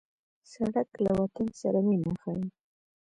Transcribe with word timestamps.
سړک 0.51 0.89
له 1.03 1.11
وطن 1.19 1.47
سره 1.61 1.79
مینه 1.87 2.11
ښيي. 2.21 2.45